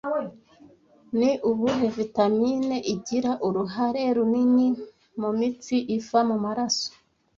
Ni 1.17 1.31
ubuhe 1.49 1.85
vitamine 1.97 2.77
igira 2.93 3.31
uruhare 3.47 4.03
runini 4.15 4.67
mu 5.19 5.29
mitsi 5.39 5.75
iva 5.97 6.19
mu 6.29 6.37
maraso 6.45 6.89